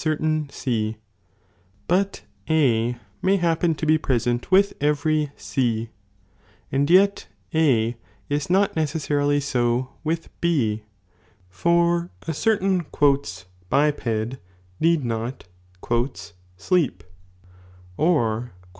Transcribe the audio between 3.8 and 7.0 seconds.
be present with every C, and